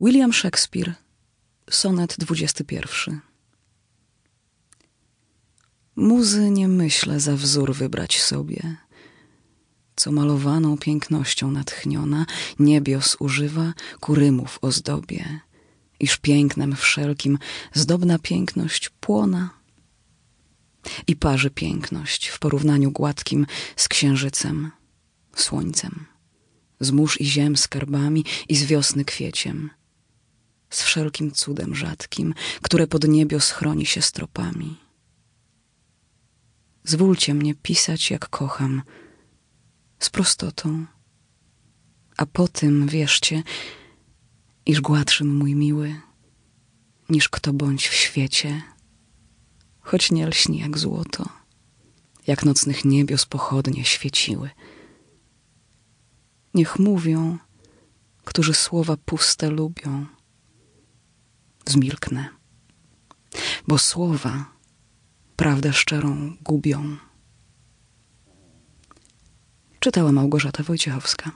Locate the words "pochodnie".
53.26-53.84